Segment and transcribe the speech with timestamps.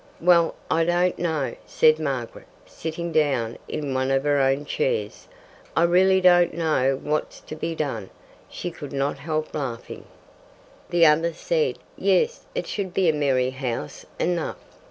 [0.19, 5.27] "Well, I don't know," said Margaret, sitting down in one of her own chairs.
[5.75, 8.09] "I really don't know what's to be done."
[8.49, 10.05] She could not help laughing.
[10.89, 14.57] The other said: "Yes, it should be a merry house enough."